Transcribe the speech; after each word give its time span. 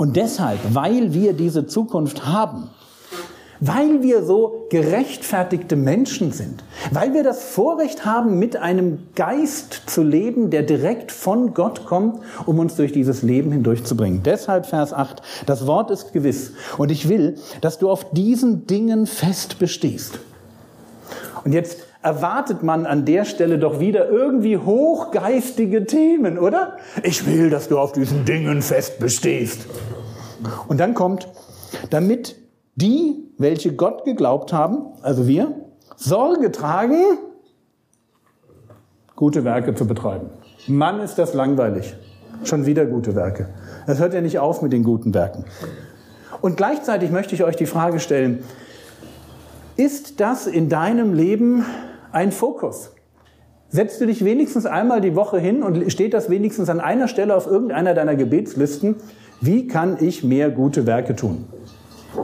Und 0.00 0.16
deshalb, 0.16 0.60
weil 0.72 1.12
wir 1.12 1.34
diese 1.34 1.66
Zukunft 1.66 2.24
haben, 2.24 2.70
weil 3.60 4.02
wir 4.02 4.24
so 4.24 4.66
gerechtfertigte 4.70 5.76
Menschen 5.76 6.32
sind, 6.32 6.64
weil 6.90 7.12
wir 7.12 7.22
das 7.22 7.44
Vorrecht 7.44 8.06
haben, 8.06 8.38
mit 8.38 8.56
einem 8.56 9.00
Geist 9.14 9.82
zu 9.84 10.02
leben, 10.02 10.48
der 10.48 10.62
direkt 10.62 11.12
von 11.12 11.52
Gott 11.52 11.84
kommt, 11.84 12.22
um 12.46 12.58
uns 12.58 12.76
durch 12.76 12.92
dieses 12.92 13.20
Leben 13.20 13.52
hindurchzubringen. 13.52 14.22
Deshalb 14.22 14.64
Vers 14.64 14.94
8, 14.94 15.20
das 15.44 15.66
Wort 15.66 15.90
ist 15.90 16.14
gewiss 16.14 16.54
und 16.78 16.90
ich 16.90 17.10
will, 17.10 17.34
dass 17.60 17.78
du 17.78 17.90
auf 17.90 18.10
diesen 18.12 18.66
Dingen 18.66 19.06
fest 19.06 19.58
bestehst. 19.58 20.18
Und 21.44 21.52
jetzt 21.52 21.76
erwartet 22.02 22.62
man 22.62 22.86
an 22.86 23.04
der 23.04 23.24
Stelle 23.24 23.58
doch 23.58 23.78
wieder 23.78 24.08
irgendwie 24.08 24.56
hochgeistige 24.56 25.84
Themen, 25.84 26.38
oder? 26.38 26.78
Ich 27.02 27.26
will, 27.26 27.50
dass 27.50 27.68
du 27.68 27.78
auf 27.78 27.92
diesen 27.92 28.24
Dingen 28.24 28.62
fest 28.62 28.98
bestehst. 28.98 29.66
Und 30.68 30.78
dann 30.78 30.94
kommt, 30.94 31.28
damit 31.90 32.36
die, 32.74 33.30
welche 33.38 33.74
Gott 33.74 34.04
geglaubt 34.04 34.52
haben, 34.52 34.86
also 35.02 35.26
wir, 35.26 35.54
Sorge 35.96 36.50
tragen, 36.50 37.18
gute 39.16 39.44
Werke 39.44 39.74
zu 39.74 39.86
betreiben. 39.86 40.30
Mann, 40.66 41.00
ist 41.00 41.16
das 41.16 41.34
langweilig. 41.34 41.94
Schon 42.44 42.64
wieder 42.64 42.86
gute 42.86 43.14
Werke. 43.14 43.50
Das 43.86 43.98
hört 43.98 44.14
ja 44.14 44.20
nicht 44.20 44.38
auf 44.38 44.62
mit 44.62 44.72
den 44.72 44.82
guten 44.82 45.12
Werken. 45.12 45.44
Und 46.40 46.56
gleichzeitig 46.56 47.10
möchte 47.10 47.34
ich 47.34 47.44
euch 47.44 47.56
die 47.56 47.66
Frage 47.66 48.00
stellen, 48.00 48.42
ist 49.76 50.20
das 50.20 50.46
in 50.46 50.68
deinem 50.68 51.12
Leben 51.12 51.64
ein 52.12 52.32
Fokus. 52.32 52.92
Setzt 53.68 54.00
du 54.00 54.06
dich 54.06 54.24
wenigstens 54.24 54.66
einmal 54.66 55.00
die 55.00 55.14
Woche 55.14 55.38
hin 55.38 55.62
und 55.62 55.92
steht 55.92 56.12
das 56.12 56.28
wenigstens 56.28 56.68
an 56.68 56.80
einer 56.80 57.08
Stelle 57.08 57.36
auf 57.36 57.46
irgendeiner 57.46 57.94
deiner 57.94 58.16
Gebetslisten, 58.16 58.96
wie 59.40 59.66
kann 59.66 59.96
ich 60.00 60.22
mehr 60.22 60.50
gute 60.50 60.86
Werke 60.86 61.16
tun? 61.16 61.46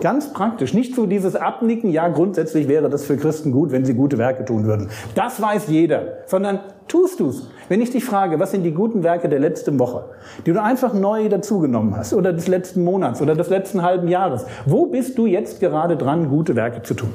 Ganz 0.01 0.33
praktisch, 0.33 0.75
nicht 0.75 0.95
so 0.95 1.07
dieses 1.07 1.37
Abnicken, 1.37 1.91
ja, 1.91 2.09
grundsätzlich 2.09 2.67
wäre 2.67 2.91
das 2.91 3.05
für 3.05 3.17
Christen 3.17 3.53
gut, 3.53 3.71
wenn 3.71 3.85
sie 3.85 3.95
gute 3.95 4.19
Werke 4.19 4.45
tun 4.45 4.65
würden. 4.65 4.91
Das 5.15 5.41
weiß 5.41 5.69
jeder, 5.69 6.19
sondern 6.27 6.61
tust 6.89 7.21
du's. 7.21 7.49
Wenn 7.69 7.81
ich 7.81 7.91
dich 7.91 8.05
frage, 8.05 8.39
was 8.41 8.51
sind 8.51 8.65
die 8.65 8.73
guten 8.73 9.05
Werke 9.05 9.29
der 9.29 9.39
letzten 9.39 9.79
Woche, 9.79 10.07
die 10.45 10.53
du 10.53 10.63
einfach 10.63 10.93
neu 10.93 11.29
dazugenommen 11.29 11.97
hast, 11.97 12.13
oder 12.15 12.33
des 12.33 12.49
letzten 12.49 12.85
Monats, 12.85 13.23
oder 13.23 13.35
des 13.35 13.49
letzten 13.49 13.83
halben 13.83 14.09
Jahres, 14.09 14.45
wo 14.67 14.87
bist 14.87 15.17
du 15.17 15.27
jetzt 15.27 15.61
gerade 15.61 15.97
dran, 15.97 16.29
gute 16.29 16.57
Werke 16.57 16.83
zu 16.83 16.95
tun? 16.95 17.11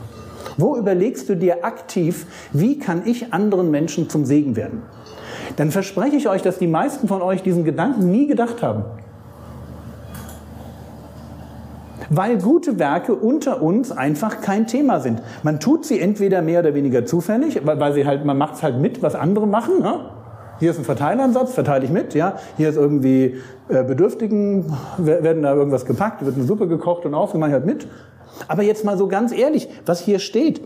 Wo 0.57 0.77
überlegst 0.77 1.29
du 1.29 1.35
dir 1.35 1.63
aktiv, 1.65 2.25
wie 2.53 2.79
kann 2.79 3.03
ich 3.05 3.33
anderen 3.33 3.69
Menschen 3.69 4.09
zum 4.09 4.25
Segen 4.25 4.55
werden? 4.55 4.81
Dann 5.57 5.71
verspreche 5.71 6.15
ich 6.15 6.29
euch, 6.29 6.41
dass 6.41 6.57
die 6.57 6.67
meisten 6.67 7.07
von 7.07 7.21
euch 7.21 7.43
diesen 7.43 7.65
Gedanken 7.65 8.09
nie 8.09 8.27
gedacht 8.27 8.63
haben. 8.63 8.85
Weil 12.13 12.39
gute 12.39 12.77
Werke 12.77 13.15
unter 13.15 13.61
uns 13.61 13.89
einfach 13.89 14.41
kein 14.41 14.67
Thema 14.67 14.99
sind. 14.99 15.21
Man 15.43 15.61
tut 15.61 15.85
sie 15.85 16.01
entweder 16.01 16.41
mehr 16.41 16.59
oder 16.59 16.73
weniger 16.73 17.05
zufällig, 17.05 17.61
weil 17.63 17.93
sie 17.93 18.05
halt, 18.05 18.25
man 18.25 18.37
macht 18.37 18.55
es 18.55 18.63
halt 18.63 18.79
mit, 18.79 19.01
was 19.01 19.15
andere 19.15 19.47
machen. 19.47 19.79
Ne? 19.79 20.11
Hier 20.59 20.71
ist 20.71 20.77
ein 20.77 20.83
Verteilansatz, 20.83 21.53
verteile 21.53 21.85
ich 21.85 21.89
mit. 21.89 22.13
Ja, 22.13 22.35
hier 22.57 22.67
ist 22.67 22.75
irgendwie 22.75 23.37
äh, 23.69 23.85
Bedürftigen 23.85 24.75
werden 24.97 25.43
da 25.43 25.55
irgendwas 25.55 25.85
gepackt, 25.85 26.25
wird 26.25 26.35
eine 26.35 26.43
Suppe 26.43 26.67
gekocht 26.67 27.05
und 27.05 27.13
aufgemacht, 27.13 27.53
halt 27.53 27.65
mit. 27.65 27.87
Aber 28.49 28.61
jetzt 28.61 28.83
mal 28.83 28.97
so 28.97 29.07
ganz 29.07 29.31
ehrlich, 29.31 29.69
was 29.85 30.01
hier 30.01 30.19
steht, 30.19 30.61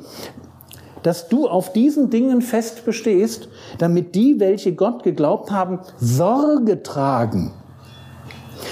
dass 1.04 1.30
du 1.30 1.48
auf 1.48 1.72
diesen 1.72 2.10
Dingen 2.10 2.42
fest 2.42 2.86
bestehst, 2.86 3.50
damit 3.78 4.16
die, 4.16 4.40
welche 4.40 4.74
Gott 4.74 5.04
geglaubt 5.04 5.52
haben, 5.52 5.80
Sorge 6.00 6.82
tragen. 6.82 7.54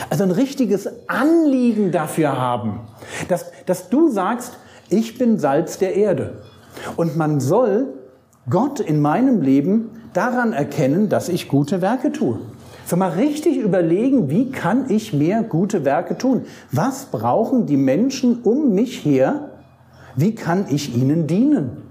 Also 0.10 0.24
ein 0.24 0.32
richtiges 0.32 0.90
Anliegen 1.08 1.92
dafür 1.92 2.38
haben, 2.38 2.82
dass, 3.28 3.46
dass 3.66 3.90
du 3.90 4.10
sagst, 4.10 4.58
ich 4.90 5.18
bin 5.18 5.40
Salz 5.40 5.78
der 5.78 5.96
Erde. 5.96 6.42
Und 6.96 7.16
man 7.18 7.40
soll 7.40 7.94
Gott 8.50 8.80
in 8.80 9.02
meinem 9.02 9.42
Leben 9.42 9.92
daran 10.14 10.54
erkennen, 10.54 11.10
dass 11.10 11.30
ich 11.30 11.48
gute 11.48 11.82
Werke 11.82 12.12
tue. 12.12 12.40
So 12.86 12.98
mal 12.98 13.12
richtig 13.12 13.58
überlegen, 13.58 14.30
wie 14.30 14.52
kann 14.52 14.90
ich 14.90 15.14
mehr 15.14 15.42
gute 15.44 15.86
Werke 15.86 16.18
tun? 16.18 16.46
Was 16.72 17.06
brauchen 17.06 17.66
die 17.66 17.78
Menschen 17.78 18.42
um 18.44 18.74
mich 18.74 19.06
her? 19.06 19.52
Wie 20.16 20.36
kann 20.36 20.66
ich 20.70 20.96
ihnen 20.96 21.26
dienen? 21.26 21.84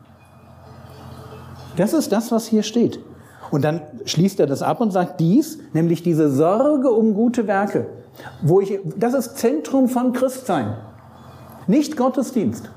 Das 1.76 1.94
ist 1.94 2.12
das, 2.12 2.30
was 2.30 2.46
hier 2.46 2.62
steht. 2.62 3.00
Und 3.52 3.62
dann 3.62 3.82
schließt 4.06 4.40
er 4.40 4.46
das 4.46 4.62
ab 4.62 4.80
und 4.80 4.90
sagt 4.90 5.20
dies, 5.20 5.58
nämlich 5.74 6.02
diese 6.02 6.30
Sorge 6.30 6.90
um 6.90 7.14
gute 7.14 7.46
Werke, 7.46 7.86
wo 8.40 8.60
ich, 8.60 8.80
das 8.96 9.12
ist 9.12 9.36
Zentrum 9.36 9.88
von 9.88 10.14
Christsein, 10.14 10.74
nicht 11.66 11.96
Gottesdienst. 11.98 12.70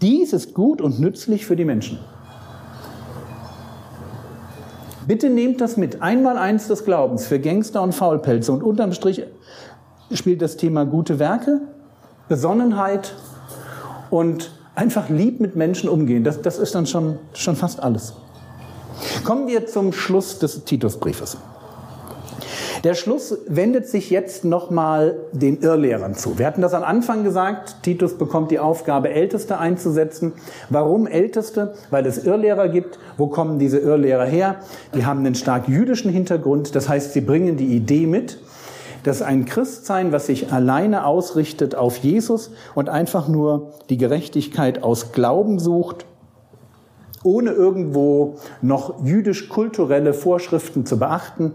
Dies 0.00 0.32
ist 0.32 0.54
gut 0.54 0.80
und 0.80 1.00
nützlich 1.00 1.44
für 1.44 1.56
die 1.56 1.64
Menschen. 1.64 1.98
Bitte 5.08 5.28
nehmt 5.28 5.60
das 5.60 5.76
mit. 5.76 6.00
Einmal 6.00 6.38
eins 6.38 6.68
des 6.68 6.84
Glaubens 6.84 7.26
für 7.26 7.40
Gangster 7.40 7.82
und 7.82 7.92
Faulpelze. 7.92 8.52
Und 8.52 8.62
unterm 8.62 8.92
Strich 8.92 9.24
spielt 10.12 10.40
das 10.40 10.56
Thema 10.56 10.86
gute 10.86 11.18
Werke, 11.18 11.60
Besonnenheit 12.28 13.14
und 14.10 14.52
einfach 14.74 15.08
lieb 15.08 15.40
mit 15.40 15.56
Menschen 15.56 15.88
umgehen. 15.88 16.24
Das, 16.24 16.42
das 16.42 16.58
ist 16.58 16.74
dann 16.74 16.86
schon, 16.86 17.18
schon 17.34 17.56
fast 17.56 17.82
alles. 17.82 18.14
Kommen 19.24 19.46
wir 19.46 19.66
zum 19.66 19.92
Schluss 19.92 20.38
des 20.38 20.64
Titusbriefes. 20.64 21.36
Der 22.84 22.94
Schluss 22.94 23.36
wendet 23.46 23.86
sich 23.86 24.08
jetzt 24.08 24.44
nochmal 24.44 25.16
den 25.32 25.60
Irrlehrern 25.60 26.14
zu. 26.14 26.38
Wir 26.38 26.46
hatten 26.46 26.62
das 26.62 26.72
am 26.72 26.82
Anfang 26.82 27.24
gesagt, 27.24 27.82
Titus 27.82 28.16
bekommt 28.16 28.50
die 28.50 28.58
Aufgabe, 28.58 29.10
Älteste 29.10 29.58
einzusetzen. 29.58 30.32
Warum 30.70 31.06
Älteste? 31.06 31.74
Weil 31.90 32.06
es 32.06 32.24
Irrlehrer 32.24 32.70
gibt. 32.70 32.98
Wo 33.18 33.26
kommen 33.26 33.58
diese 33.58 33.78
Irrlehrer 33.78 34.24
her? 34.24 34.56
Die 34.94 35.04
haben 35.04 35.20
einen 35.20 35.34
stark 35.34 35.68
jüdischen 35.68 36.10
Hintergrund. 36.10 36.74
Das 36.74 36.88
heißt, 36.88 37.12
sie 37.12 37.20
bringen 37.20 37.58
die 37.58 37.76
Idee 37.76 38.06
mit, 38.06 38.38
dass 39.04 39.22
ein 39.22 39.44
Christsein, 39.44 40.12
was 40.12 40.26
sich 40.26 40.52
alleine 40.52 41.04
ausrichtet 41.06 41.74
auf 41.74 41.98
Jesus 41.98 42.50
und 42.74 42.88
einfach 42.88 43.28
nur 43.28 43.72
die 43.88 43.96
Gerechtigkeit 43.96 44.82
aus 44.82 45.12
Glauben 45.12 45.58
sucht, 45.58 46.06
ohne 47.22 47.50
irgendwo 47.50 48.36
noch 48.62 49.04
jüdisch-kulturelle 49.04 50.14
Vorschriften 50.14 50.86
zu 50.86 50.98
beachten, 50.98 51.52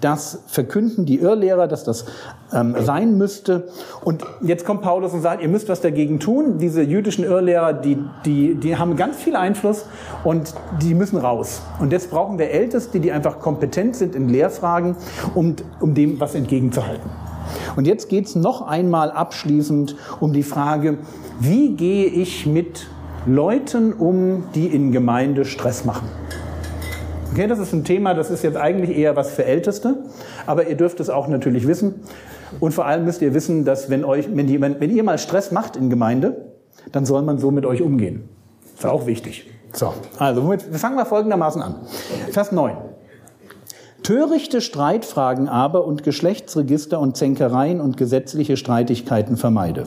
das 0.00 0.42
verkünden 0.46 1.04
die 1.04 1.18
Irrlehrer, 1.20 1.68
dass 1.68 1.84
das 1.84 2.06
ähm, 2.52 2.74
sein 2.80 3.18
müsste. 3.18 3.68
Und 4.04 4.24
jetzt 4.40 4.64
kommt 4.64 4.82
Paulus 4.82 5.12
und 5.12 5.20
sagt, 5.20 5.42
ihr 5.42 5.48
müsst 5.48 5.68
was 5.68 5.80
dagegen 5.80 6.20
tun. 6.20 6.58
Diese 6.58 6.82
jüdischen 6.82 7.24
Irrlehrer, 7.24 7.72
die, 7.72 7.98
die, 8.24 8.54
die 8.54 8.76
haben 8.76 8.96
ganz 8.96 9.16
viel 9.16 9.36
Einfluss 9.36 9.86
und 10.24 10.54
die 10.80 10.94
müssen 10.94 11.18
raus. 11.18 11.62
Und 11.78 11.92
jetzt 11.92 12.10
brauchen 12.10 12.38
wir 12.38 12.50
Älteste, 12.50 13.00
die 13.00 13.12
einfach 13.12 13.40
kompetent 13.40 13.96
sind 13.96 14.14
in 14.14 14.28
Lehrfragen, 14.28 14.96
um, 15.34 15.56
um 15.80 15.94
dem 15.94 16.20
was 16.20 16.34
entgegenzuhalten. 16.34 17.10
Und 17.76 17.86
jetzt 17.86 18.08
geht 18.08 18.26
es 18.26 18.36
noch 18.36 18.62
einmal 18.62 19.10
abschließend 19.10 19.96
um 20.20 20.32
die 20.32 20.42
Frage, 20.42 20.98
wie 21.40 21.74
gehe 21.74 22.06
ich 22.06 22.46
mit 22.46 22.86
Leuten 23.26 23.92
um, 23.92 24.44
die 24.54 24.66
in 24.66 24.92
Gemeinde 24.92 25.44
Stress 25.44 25.84
machen? 25.84 26.08
Okay, 27.32 27.46
das 27.46 27.60
ist 27.60 27.72
ein 27.72 27.84
Thema, 27.84 28.12
das 28.14 28.28
ist 28.30 28.42
jetzt 28.42 28.56
eigentlich 28.56 28.96
eher 28.96 29.14
was 29.14 29.30
für 29.30 29.44
Älteste, 29.44 29.98
aber 30.46 30.66
ihr 30.66 30.76
dürft 30.76 30.98
es 30.98 31.10
auch 31.10 31.28
natürlich 31.28 31.66
wissen. 31.68 32.02
Und 32.58 32.74
vor 32.74 32.86
allem 32.86 33.04
müsst 33.04 33.22
ihr 33.22 33.34
wissen, 33.34 33.64
dass 33.64 33.88
wenn, 33.88 34.04
euch, 34.04 34.34
wenn, 34.34 34.48
jemand, 34.48 34.80
wenn 34.80 34.90
ihr 34.90 35.04
mal 35.04 35.18
Stress 35.18 35.52
macht 35.52 35.76
in 35.76 35.90
Gemeinde, 35.90 36.54
dann 36.90 37.06
soll 37.06 37.22
man 37.22 37.38
so 37.38 37.52
mit 37.52 37.64
euch 37.66 37.82
umgehen. 37.82 38.28
Ist 38.76 38.84
auch 38.84 39.06
wichtig. 39.06 39.48
So, 39.72 39.94
also 40.18 40.42
womit, 40.42 40.72
wir 40.72 40.78
fangen 40.80 40.96
mal 40.96 41.04
folgendermaßen 41.04 41.62
an. 41.62 41.76
Vers 42.32 42.50
9. 42.50 42.76
Törichte 44.02 44.60
Streitfragen 44.60 45.48
aber 45.48 45.84
und 45.84 46.02
Geschlechtsregister 46.02 46.98
und 46.98 47.16
Zänkereien 47.16 47.80
und 47.80 47.96
gesetzliche 47.96 48.56
Streitigkeiten 48.56 49.36
vermeide. 49.36 49.86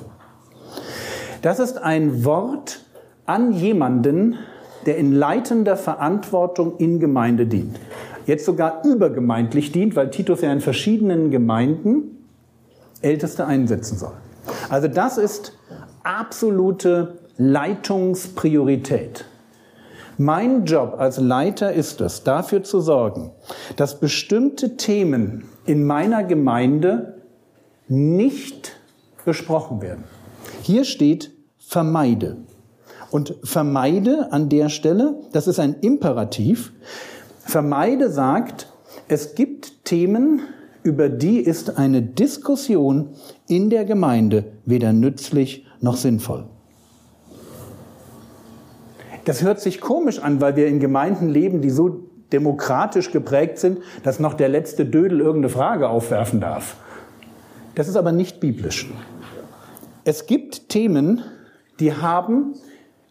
Das 1.42 1.60
ist 1.60 1.78
ein 1.78 2.24
Wort 2.24 2.86
an 3.25 3.51
jemanden, 3.51 4.38
der 4.86 4.98
in 4.98 5.12
leitender 5.14 5.78
Verantwortung 5.78 6.78
in 6.78 7.00
Gemeinde 7.00 7.46
dient. 7.46 7.80
Jetzt 8.26 8.46
sogar 8.46 8.84
übergemeindlich 8.86 9.72
dient, 9.72 9.96
weil 9.96 10.10
Titus 10.10 10.42
ja 10.42 10.52
in 10.52 10.62
verschiedenen 10.62 11.32
Gemeinden 11.32 12.26
Älteste 13.02 13.46
einsetzen 13.46 13.98
soll. 13.98 14.14
Also 14.70 14.88
das 14.88 15.18
ist 15.18 15.58
absolute 16.04 17.20
Leitungspriorität. 17.38 19.26
Mein 20.18 20.66
Job 20.66 20.96
als 20.98 21.20
Leiter 21.20 21.74
ist 21.74 22.00
es, 22.00 22.24
dafür 22.24 22.64
zu 22.64 22.80
sorgen, 22.80 23.32
dass 23.76 24.00
bestimmte 24.00 24.78
Themen 24.78 25.46
in 25.66 25.86
meiner 25.86 26.24
Gemeinde 26.24 27.24
nicht 27.88 28.78
besprochen 29.26 29.82
werden. 29.82 30.04
Hier 30.62 30.86
steht 30.86 31.32
vermeide. 31.58 32.38
Und 33.13 33.36
vermeide 33.44 34.31
an 34.31 34.50
der 34.50 34.69
Stelle, 34.69 35.19
das 35.33 35.48
ist 35.48 35.60
ein 35.60 35.75
Imperativ, 35.81 36.74
vermeide 37.38 38.10
sagt, 38.10 38.74
es 39.07 39.36
gibt 39.36 39.86
Themen, 39.86 40.42
über 40.81 41.10
die 41.10 41.38
ist 41.38 41.77
eine 41.77 42.01
Diskussion 42.01 43.10
in 43.48 43.69
der 43.69 43.86
Gemeinde 43.86 44.45
weder 44.65 44.94
nützlich 44.94 45.68
noch 45.80 45.95
sinnvoll. 45.95 46.45
Das 49.25 49.44
hört 49.44 49.62
sich 49.62 49.80
komisch 49.80 50.18
an, 50.18 50.42
weil 50.42 50.56
wir 50.56 50.65
in 50.65 50.80
Gemeinden 50.80 51.30
leben, 51.30 51.62
die 51.62 51.69
so 51.69 52.07
demokratisch 52.31 53.12
geprägt 53.12 53.60
sind, 53.60 53.77
dass 54.01 54.19
noch 54.19 54.33
der 54.33 54.50
letzte 54.50 54.88
Dödel 54.88 55.19
irgendeine 55.19 55.50
Frage 55.50 55.88
aufwerfen 55.88 56.42
darf. 56.42 56.77
Das 57.75 57.88
ist 57.88 57.95
aber 57.95 58.12
nicht 58.12 58.39
biblisch. 58.39 58.92
Es 60.04 60.25
gibt 60.25 60.69
Themen, 60.69 61.21
die 61.80 61.94
haben 61.94 62.56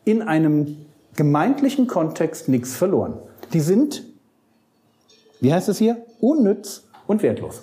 in 0.04 0.22
einem 0.22 0.76
gemeindlichen 1.16 1.86
Kontext 1.86 2.48
nichts 2.48 2.74
verloren. 2.74 3.14
Die 3.52 3.60
sind, 3.60 4.04
wie 5.40 5.52
heißt 5.52 5.68
es 5.68 5.78
hier, 5.78 5.98
unnütz 6.20 6.84
und 7.06 7.22
wertlos. 7.22 7.62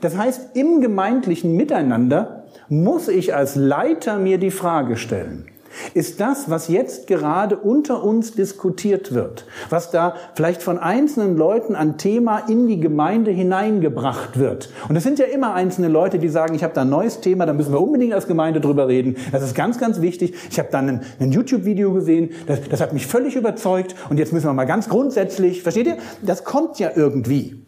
Das 0.00 0.16
heißt, 0.16 0.56
im 0.56 0.80
gemeindlichen 0.80 1.56
Miteinander 1.56 2.44
muss 2.68 3.08
ich 3.08 3.34
als 3.34 3.56
Leiter 3.56 4.18
mir 4.18 4.38
die 4.38 4.50
Frage 4.50 4.96
stellen, 4.96 5.46
ist 5.94 6.20
das, 6.20 6.50
was 6.50 6.68
jetzt 6.68 7.06
gerade 7.06 7.56
unter 7.56 8.04
uns 8.04 8.32
diskutiert 8.32 9.14
wird, 9.14 9.46
was 9.70 9.90
da 9.90 10.14
vielleicht 10.34 10.62
von 10.62 10.78
einzelnen 10.78 11.36
Leuten 11.36 11.74
an 11.74 11.98
Thema 11.98 12.38
in 12.48 12.66
die 12.66 12.80
Gemeinde 12.80 13.30
hineingebracht 13.30 14.38
wird. 14.38 14.70
Und 14.88 14.96
es 14.96 15.02
sind 15.02 15.18
ja 15.18 15.26
immer 15.26 15.54
einzelne 15.54 15.88
Leute, 15.88 16.18
die 16.18 16.28
sagen, 16.28 16.54
ich 16.54 16.64
habe 16.64 16.74
da 16.74 16.82
ein 16.82 16.90
neues 16.90 17.20
Thema, 17.20 17.46
da 17.46 17.52
müssen 17.52 17.72
wir 17.72 17.80
unbedingt 17.80 18.14
als 18.14 18.26
Gemeinde 18.26 18.60
drüber 18.60 18.88
reden. 18.88 19.16
Das 19.32 19.42
ist 19.42 19.54
ganz, 19.54 19.78
ganz 19.78 20.00
wichtig. 20.00 20.34
Ich 20.50 20.58
habe 20.58 20.68
dann 20.70 20.88
ein, 20.88 21.02
ein 21.20 21.32
YouTube-Video 21.32 21.92
gesehen, 21.92 22.30
das, 22.46 22.60
das 22.68 22.80
hat 22.80 22.92
mich 22.92 23.06
völlig 23.06 23.36
überzeugt 23.36 23.94
und 24.10 24.18
jetzt 24.18 24.32
müssen 24.32 24.46
wir 24.46 24.52
mal 24.52 24.64
ganz 24.64 24.88
grundsätzlich, 24.88 25.62
versteht 25.62 25.86
ihr? 25.86 25.96
Das 26.22 26.44
kommt 26.44 26.78
ja 26.78 26.90
irgendwie. 26.94 27.63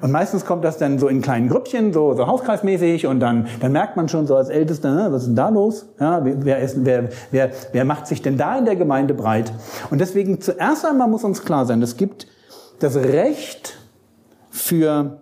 Und 0.00 0.12
meistens 0.12 0.44
kommt 0.44 0.64
das 0.64 0.78
dann 0.78 0.98
so 0.98 1.08
in 1.08 1.22
kleinen 1.22 1.48
Grüppchen, 1.48 1.92
so, 1.92 2.14
so 2.14 2.26
hauskreismäßig, 2.26 3.06
und 3.06 3.18
dann, 3.18 3.48
dann 3.60 3.72
merkt 3.72 3.96
man 3.96 4.08
schon 4.08 4.26
so 4.26 4.36
als 4.36 4.48
Ältester, 4.48 5.10
was 5.10 5.22
ist 5.22 5.28
denn 5.28 5.36
da 5.36 5.48
los? 5.48 5.86
Ja, 5.98 6.20
wer, 6.22 6.60
ist, 6.60 6.84
wer, 6.84 7.08
wer, 7.32 7.50
wer 7.72 7.84
macht 7.84 8.06
sich 8.06 8.22
denn 8.22 8.36
da 8.36 8.56
in 8.56 8.64
der 8.64 8.76
Gemeinde 8.76 9.14
breit? 9.14 9.52
Und 9.90 10.00
deswegen 10.00 10.40
zuerst 10.40 10.86
einmal 10.86 11.08
muss 11.08 11.24
uns 11.24 11.44
klar 11.44 11.66
sein, 11.66 11.82
es 11.82 11.96
gibt 11.96 12.28
das 12.78 12.94
Recht 12.96 13.76
für, 14.50 15.18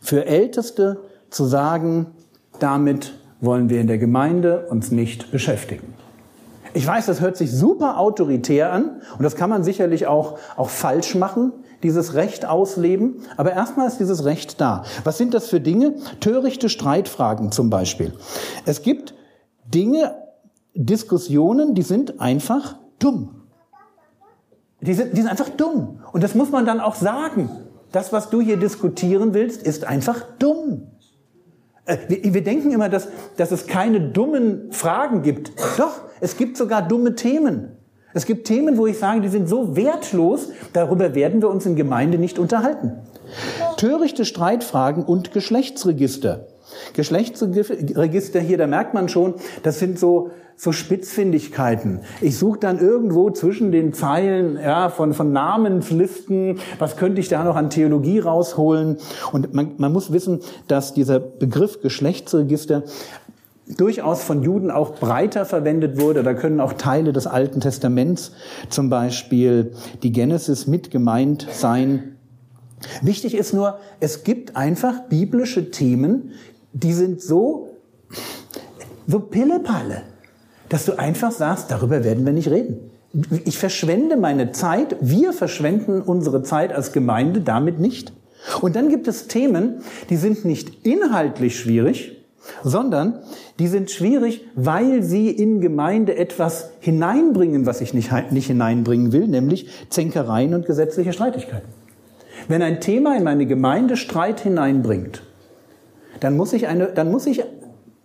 für 0.00 0.24
Älteste 0.24 1.00
zu 1.28 1.44
sagen, 1.44 2.06
damit 2.58 3.14
wollen 3.40 3.68
wir 3.68 3.80
in 3.80 3.86
der 3.86 3.98
Gemeinde 3.98 4.66
uns 4.70 4.90
nicht 4.90 5.30
beschäftigen. 5.30 5.92
Ich 6.72 6.86
weiß, 6.86 7.06
das 7.06 7.20
hört 7.20 7.36
sich 7.36 7.52
super 7.52 7.98
autoritär 7.98 8.72
an 8.72 9.02
und 9.18 9.22
das 9.22 9.36
kann 9.36 9.50
man 9.50 9.62
sicherlich 9.62 10.06
auch, 10.06 10.38
auch 10.56 10.70
falsch 10.70 11.14
machen 11.14 11.52
dieses 11.84 12.14
Recht 12.14 12.46
ausleben. 12.46 13.20
Aber 13.36 13.52
erstmal 13.52 13.86
ist 13.86 14.00
dieses 14.00 14.24
Recht 14.24 14.60
da. 14.60 14.84
Was 15.04 15.18
sind 15.18 15.34
das 15.34 15.48
für 15.48 15.60
Dinge? 15.60 15.94
Törichte 16.18 16.68
Streitfragen 16.68 17.52
zum 17.52 17.70
Beispiel. 17.70 18.12
Es 18.64 18.82
gibt 18.82 19.14
Dinge, 19.66 20.16
Diskussionen, 20.74 21.74
die 21.74 21.82
sind 21.82 22.20
einfach 22.20 22.76
dumm. 22.98 23.42
Die 24.80 24.94
sind, 24.94 25.16
die 25.16 25.20
sind 25.20 25.30
einfach 25.30 25.50
dumm. 25.50 26.00
Und 26.12 26.24
das 26.24 26.34
muss 26.34 26.50
man 26.50 26.66
dann 26.66 26.80
auch 26.80 26.96
sagen. 26.96 27.48
Das, 27.92 28.12
was 28.12 28.28
du 28.28 28.40
hier 28.40 28.56
diskutieren 28.56 29.34
willst, 29.34 29.62
ist 29.62 29.84
einfach 29.84 30.22
dumm. 30.38 30.88
Äh, 31.84 31.98
wir, 32.08 32.42
denken 32.42 32.72
immer, 32.72 32.88
dass, 32.88 33.08
dass 33.36 33.52
es 33.52 33.66
keine 33.66 34.00
dummen 34.00 34.72
Fragen 34.72 35.22
gibt. 35.22 35.52
Doch, 35.78 36.00
es 36.20 36.36
gibt 36.36 36.56
sogar 36.56 36.82
dumme 36.82 37.14
Themen. 37.14 37.76
Es 38.14 38.26
gibt 38.26 38.46
Themen, 38.46 38.78
wo 38.78 38.86
ich 38.86 38.98
sage, 38.98 39.20
die 39.20 39.28
sind 39.28 39.48
so 39.48 39.74
wertlos, 39.74 40.48
darüber 40.72 41.16
werden 41.16 41.42
wir 41.42 41.50
uns 41.50 41.66
in 41.66 41.74
Gemeinde 41.74 42.16
nicht 42.16 42.38
unterhalten. 42.38 42.92
Törichte 43.76 44.24
Streitfragen 44.24 45.04
und 45.04 45.32
Geschlechtsregister. 45.32 46.46
Geschlechtsregister 46.94 48.40
hier, 48.40 48.56
da 48.56 48.68
merkt 48.68 48.94
man 48.94 49.08
schon, 49.08 49.34
das 49.64 49.80
sind 49.80 49.98
so, 49.98 50.30
so 50.56 50.70
Spitzfindigkeiten. 50.70 52.00
Ich 52.20 52.38
suche 52.38 52.60
dann 52.60 52.78
irgendwo 52.78 53.30
zwischen 53.30 53.72
den 53.72 53.92
Zeilen 53.92 54.58
ja, 54.62 54.90
von, 54.90 55.12
von 55.12 55.32
Namenslisten, 55.32 56.60
was 56.78 56.96
könnte 56.96 57.20
ich 57.20 57.28
da 57.28 57.42
noch 57.42 57.56
an 57.56 57.68
Theologie 57.68 58.20
rausholen. 58.20 58.98
Und 59.32 59.54
man, 59.54 59.72
man 59.78 59.92
muss 59.92 60.12
wissen, 60.12 60.40
dass 60.68 60.94
dieser 60.94 61.18
Begriff 61.18 61.80
Geschlechtsregister 61.80 62.84
durchaus 63.66 64.22
von 64.22 64.42
Juden 64.42 64.70
auch 64.70 64.96
breiter 64.96 65.44
verwendet 65.44 65.98
wurde. 65.98 66.22
Da 66.22 66.34
können 66.34 66.60
auch 66.60 66.74
Teile 66.74 67.12
des 67.12 67.26
Alten 67.26 67.60
Testaments, 67.60 68.32
zum 68.68 68.90
Beispiel 68.90 69.72
die 70.02 70.12
Genesis, 70.12 70.66
mit 70.66 70.90
gemeint 70.90 71.46
sein. 71.50 72.16
Wichtig 73.00 73.34
ist 73.34 73.54
nur, 73.54 73.78
es 74.00 74.24
gibt 74.24 74.56
einfach 74.56 75.08
biblische 75.08 75.70
Themen, 75.70 76.32
die 76.72 76.92
sind 76.92 77.22
so, 77.22 77.68
so 79.06 79.20
Pillepalle, 79.20 80.02
dass 80.68 80.84
du 80.84 80.98
einfach 80.98 81.32
sagst, 81.32 81.70
darüber 81.70 82.04
werden 82.04 82.26
wir 82.26 82.32
nicht 82.32 82.50
reden. 82.50 82.90
Ich 83.44 83.58
verschwende 83.58 84.16
meine 84.16 84.52
Zeit, 84.52 84.96
wir 85.00 85.32
verschwenden 85.32 86.02
unsere 86.02 86.42
Zeit 86.42 86.72
als 86.72 86.92
Gemeinde 86.92 87.40
damit 87.40 87.78
nicht. 87.78 88.12
Und 88.60 88.76
dann 88.76 88.88
gibt 88.88 89.08
es 89.08 89.28
Themen, 89.28 89.82
die 90.10 90.16
sind 90.16 90.44
nicht 90.44 90.84
inhaltlich 90.84 91.58
schwierig, 91.58 92.13
sondern 92.62 93.20
die 93.58 93.68
sind 93.68 93.90
schwierig, 93.90 94.46
weil 94.54 95.02
sie 95.02 95.30
in 95.30 95.60
Gemeinde 95.60 96.16
etwas 96.16 96.70
hineinbringen, 96.80 97.66
was 97.66 97.80
ich 97.80 97.94
nicht, 97.94 98.10
nicht 98.30 98.46
hineinbringen 98.46 99.12
will, 99.12 99.26
nämlich 99.28 99.68
Zänkereien 99.90 100.54
und 100.54 100.66
gesetzliche 100.66 101.12
Streitigkeiten. 101.12 101.68
Wenn 102.48 102.62
ein 102.62 102.80
Thema 102.80 103.16
in 103.16 103.24
meine 103.24 103.46
Gemeinde 103.46 103.96
Streit 103.96 104.40
hineinbringt, 104.40 105.22
dann 106.20 106.36
muss 106.36 106.52
ich, 106.52 106.66
eine, 106.68 106.86
dann 106.86 107.10
muss 107.10 107.26
ich 107.26 107.42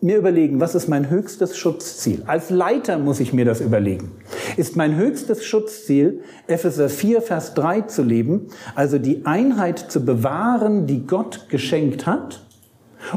mir 0.02 0.18
überlegen, 0.18 0.60
was 0.60 0.76
ist 0.76 0.88
mein 0.88 1.10
höchstes 1.10 1.58
Schutzziel? 1.58 2.24
Als 2.26 2.50
Leiter 2.50 2.98
muss 2.98 3.20
ich 3.20 3.34
mir 3.34 3.44
das 3.44 3.60
überlegen. 3.60 4.12
Ist 4.56 4.78
mein 4.78 4.96
höchstes 4.96 5.44
Schutzziel, 5.44 6.22
Epheser 6.48 6.90
4, 6.90 7.22
Vers 7.22 7.54
3 7.54 7.82
zu 7.82 8.04
leben, 8.04 8.48
also 8.76 8.98
die 8.98 9.26
Einheit 9.26 9.80
zu 9.80 10.06
bewahren, 10.06 10.88
die 10.88 11.06
Gott 11.06 11.48
geschenkt 11.50 12.06
hat? 12.06 12.42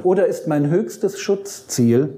Oder 0.03 0.27
ist 0.27 0.47
mein 0.47 0.71
höchstes 0.71 1.19
Schutzziel, 1.19 2.11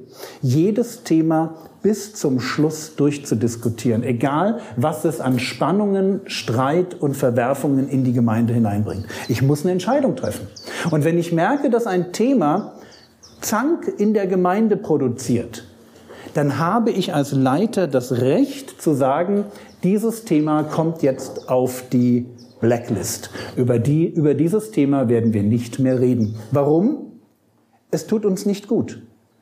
jedes 0.43 1.03
Thema 1.03 1.57
bis 1.83 2.15
zum 2.15 2.41
Schluss 2.41 2.97
durchzudiskutieren, 2.97 4.03
egal 4.03 4.61
was 4.77 5.05
es 5.05 5.21
an 5.21 5.39
Spannungen, 5.39 6.21
Streit 6.25 6.95
und 6.95 7.15
Verwerfungen 7.15 7.89
in 7.89 8.05
die 8.05 8.13
Gemeinde 8.13 8.55
hineinbringt. 8.55 9.07
Ich 9.29 9.43
muss 9.43 9.63
eine 9.63 9.73
Entscheidung 9.73 10.17
treffen. 10.17 10.47
Und 10.91 11.05
wenn 11.05 11.19
ich 11.19 11.33
merke, 11.33 11.69
dass 11.69 11.87
ein 11.87 12.13
Thema 12.13 12.75
Zank 13.41 13.93
in 13.99 14.15
der 14.15 14.27
Gemeinde 14.27 14.79
produziert, 14.79 15.65
dann 16.33 16.59
habe 16.59 16.91
ich 16.91 17.15
als 17.15 17.33
Leiter 17.33 17.87
das 17.87 18.13
Recht 18.13 18.81
zu 18.81 18.95
sagen, 18.95 19.45
dieses 19.83 20.25
Thema 20.25 20.63
kommt 20.63 21.03
jetzt 21.03 21.51
auf 21.51 21.85
die 21.93 22.27
Blacklist. 22.61 23.31
Über, 23.57 23.79
die, 23.79 24.07
über 24.07 24.33
dieses 24.33 24.71
Thema 24.71 25.09
werden 25.11 25.35
wir 25.35 25.43
nicht 25.43 25.79
mehr 25.79 26.01
reden. 26.01 26.37
Warum? 26.51 27.14
Es 27.95 28.07
tut 28.07 28.27
uns 28.27 28.45
nicht 28.45 28.69
gut. 28.69 29.01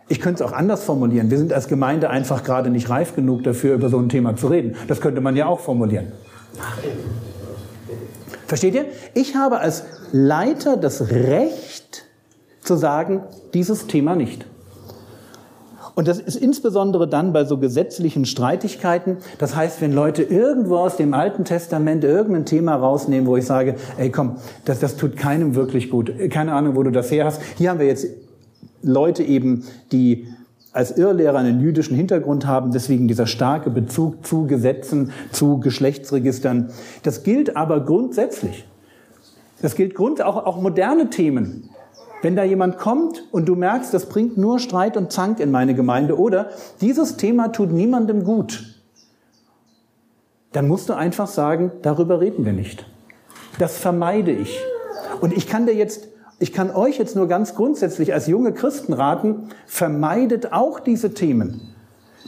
Ich 0.09 0.21
könnte 0.21 0.45
es 0.45 0.51
auch 0.51 0.55
anders 0.55 0.85
formulieren. 0.85 1.31
Wir 1.31 1.39
sind 1.39 1.53
als 1.53 1.69
Gemeinde 1.69 2.11
einfach 2.11 2.45
gerade 2.45 2.71
nicht 2.71 2.91
reif 2.91 3.17
genug 3.17 3.45
dafür, 3.45 3.75
über 3.75 3.89
so 3.89 3.99
ein 3.99 4.09
Thema 4.09 4.37
zu 4.37 4.49
reden. 4.49 4.77
Das 4.89 5.01
könnte 5.01 5.21
man 5.21 5.37
ja 5.37 5.47
auch 5.47 5.61
formulieren. 5.61 6.13
Versteht 8.47 8.75
ihr? 8.75 8.85
Ich 9.15 9.35
habe 9.37 9.61
als 9.61 9.85
Leiter 10.13 10.77
das 10.77 11.11
Recht 11.11 12.05
zu 12.61 12.77
sagen, 12.77 13.23
dieses 13.55 13.87
Thema 13.87 14.15
nicht. 14.15 14.45
Und 15.95 16.09
das 16.09 16.19
ist 16.19 16.37
insbesondere 16.37 17.07
dann 17.07 17.33
bei 17.33 17.45
so 17.45 17.59
gesetzlichen 17.59 18.25
Streitigkeiten. 18.25 19.19
Das 19.39 19.55
heißt, 19.55 19.81
wenn 19.81 19.93
Leute 19.93 20.23
irgendwo 20.23 20.77
aus 20.77 20.97
dem 20.97 21.13
Alten 21.13 21.45
Testament 21.45 22.05
irgendein 22.05 22.47
Thema 22.47 22.77
rausnehmen, 22.77 23.27
wo 23.27 23.37
ich 23.37 23.45
sage, 23.45 23.75
ey 23.99 24.11
komm, 24.11 24.37
das, 24.65 24.81
das 24.81 24.97
tut 24.97 25.17
keinem 25.17 25.55
wirklich 25.55 25.91
gut. 25.91 26.13
Keine 26.31 26.55
Ahnung, 26.55 26.77
wo 26.77 26.83
du 26.83 26.91
das 26.91 27.11
her 27.11 27.27
hast. 27.27 27.43
Hier 27.59 27.71
haben 27.71 27.79
wir 27.79 27.87
jetzt 27.87 28.07
Leute 28.83 29.23
eben, 29.23 29.65
die 29.91 30.27
als 30.73 30.97
Irrlehrer 30.97 31.39
einen 31.39 31.61
jüdischen 31.61 31.95
Hintergrund 31.95 32.47
haben, 32.47 32.73
deswegen 32.73 33.07
dieser 33.07 33.27
starke 33.27 33.71
Bezug 33.71 34.27
zu 34.27 34.47
Gesetzen, 34.47 35.13
zu 35.31 35.61
Geschlechtsregistern. 35.61 36.71
Das 37.03 37.23
gilt 37.23 37.57
aber 37.57 37.85
grundsätzlich. 37.85 38.67
Das 39.61 39.77
gilt 39.77 39.95
grund, 39.95 40.23
auch, 40.23 40.47
auch 40.47 40.61
moderne 40.61 41.11
Themen. 41.11 41.69
Wenn 42.23 42.37
da 42.37 42.45
jemand 42.45 42.79
kommt 42.79 43.25
und 43.33 43.49
du 43.49 43.55
merkst, 43.55 43.93
das 43.93 44.09
bringt 44.09 44.39
nur 44.39 44.61
Streit 44.61 44.97
und 44.97 45.13
Zank 45.13 45.41
in 45.41 45.51
meine 45.51 45.75
Gemeinde 45.75 46.19
oder 46.19 46.51
dieses 46.81 47.17
Thema 47.17 47.49
tut 47.49 47.73
niemandem 47.73 48.25
gut, 48.25 48.65
dann 50.53 50.69
musst 50.69 50.89
du 50.89 50.95
einfach 50.95 51.27
sagen, 51.27 51.73
darüber 51.83 52.21
reden 52.21 52.45
wir 52.45 52.53
nicht. 52.53 52.87
Das 53.59 53.77
vermeide 53.77 54.31
ich. 54.31 54.59
Und 55.21 55.37
ich 55.37 55.47
kann 55.47 55.67
dir 55.67 55.75
jetzt, 55.75 56.09
ich 56.43 56.53
kann 56.53 56.73
euch 56.73 56.99
jetzt 56.99 57.15
nur 57.15 57.29
ganz 57.29 57.55
grundsätzlich 57.55 58.13
als 58.13 58.27
junge 58.27 58.53
Christen 58.53 58.93
raten, 58.93 59.49
vermeidet 59.65 60.53
auch 60.53 60.81
diese 60.81 61.15
Themen. 61.15 61.61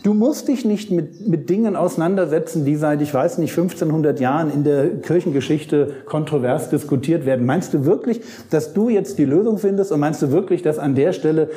Du 0.05 0.15
musst 0.15 0.47
dich 0.47 0.65
nicht 0.65 0.93
mit, 0.93 1.27
mit 1.27 1.51
Dingen 1.51 1.75
auseinandersetzen, 1.75 2.65
die 2.65 2.77
seit, 2.77 3.01
ich 3.01 3.13
weiß 3.13 3.39
nicht, 3.39 3.51
1500 3.51 4.21
Jahren 4.21 4.53
in 4.53 4.63
der 4.63 5.01
Kirchengeschichte 5.01 5.95
kontrovers 6.05 6.69
diskutiert 6.71 7.27
werden. 7.27 7.45
Meinst 7.45 7.75
du 7.75 7.87
wirklich, 7.87 8.21
dass 8.51 8.73
du 8.73 8.89
jetzt 8.89 9.19
die 9.19 9.25
Lösung 9.25 9.59
findest 9.59 9.91
und 9.91 9.99
meinst 9.99 10.23
du 10.23 10.31
wirklich, 10.31 10.63
dass 10.63 10.79
an 10.79 10.95
der 10.95 11.13
Stelle 11.13 11.51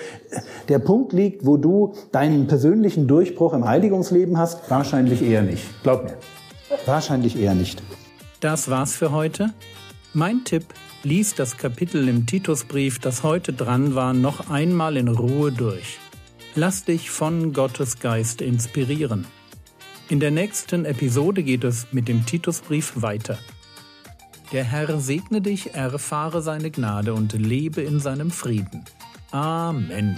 der 0.67 0.79
Punkt 0.79 1.13
liegt, 1.13 1.45
wo 1.45 1.57
du 1.57 1.93
deinen 2.11 2.47
persönlichen 2.47 3.07
Durchbruch 3.07 3.53
im 3.53 3.67
Heiligungsleben 3.67 4.37
hast? 4.39 4.71
Wahrscheinlich 4.71 5.21
eher 5.21 5.43
nicht. 5.43 5.63
Glaub 5.83 6.05
mir. 6.05 6.13
Wahrscheinlich 6.87 7.39
eher 7.39 7.53
nicht. 7.53 7.83
Das 8.39 8.69
war's 8.69 8.95
für 8.95 9.11
heute. 9.11 9.49
Mein 10.13 10.43
Tipp, 10.45 10.63
lies 11.03 11.35
das 11.35 11.57
Kapitel 11.57 12.07
im 12.07 12.25
Titusbrief, 12.25 12.99
das 12.99 13.23
heute 13.23 13.53
dran 13.53 13.95
war, 13.95 14.13
noch 14.13 14.49
einmal 14.49 14.97
in 14.97 15.07
Ruhe 15.07 15.51
durch. 15.51 15.99
Lass 16.55 16.83
dich 16.83 17.09
von 17.09 17.53
Gottes 17.53 17.99
Geist 17.99 18.41
inspirieren. 18.41 19.25
In 20.09 20.19
der 20.19 20.31
nächsten 20.31 20.85
Episode 20.85 21.43
geht 21.43 21.63
es 21.63 21.87
mit 21.91 22.07
dem 22.07 22.25
Titusbrief 22.25 22.93
weiter. 22.95 23.37
Der 24.51 24.63
Herr 24.63 24.99
segne 24.99 25.41
dich, 25.41 25.73
erfahre 25.73 26.41
seine 26.41 26.71
Gnade 26.71 27.13
und 27.13 27.33
lebe 27.33 27.81
in 27.81 27.99
seinem 27.99 28.31
Frieden. 28.31 28.85
Amen. 29.31 30.17